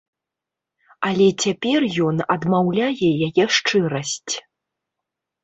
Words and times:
Але 1.09 1.27
цяпер 1.45 1.79
ён 2.07 2.15
адмаўляе 2.37 3.07
яе 3.27 3.43
шчырасць. 3.59 4.33